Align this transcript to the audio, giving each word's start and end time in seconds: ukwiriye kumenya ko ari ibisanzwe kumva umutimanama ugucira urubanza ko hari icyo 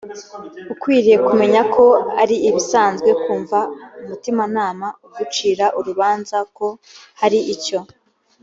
ukwiriye 0.73 1.17
kumenya 1.27 1.61
ko 1.75 1.85
ari 2.21 2.35
ibisanzwe 2.49 3.09
kumva 3.23 3.59
umutimanama 4.01 4.87
ugucira 5.05 5.65
urubanza 5.79 6.37
ko 6.57 6.67
hari 7.19 7.39
icyo 7.55 7.79